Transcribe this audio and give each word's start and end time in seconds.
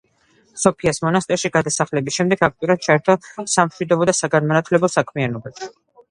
სოფიას 0.59 0.99
მონასტერში 1.07 1.49
გადასახლების 1.57 2.15
შემდეგ 2.19 2.41
აქტიურად 2.47 2.81
ჩაერთო 2.85 3.17
სამშვიდობო 3.57 4.07
და 4.11 4.15
საგანმანათლებლო 4.21 4.89
საქმიანობაში. 4.95 5.69